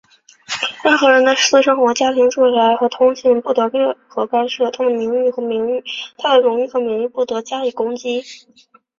[0.83, 8.23] 任何人的私生活、家庭、住宅和通信不得任意干涉,他的荣誉和名誉不得加以攻击。